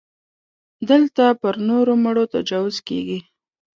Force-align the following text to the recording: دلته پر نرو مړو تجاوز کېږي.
دلته 0.89 1.23
پر 1.41 1.55
نرو 1.67 1.95
مړو 2.03 2.23
تجاوز 2.33 2.75
کېږي. 2.87 3.19